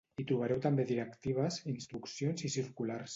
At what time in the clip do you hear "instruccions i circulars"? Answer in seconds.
1.75-3.09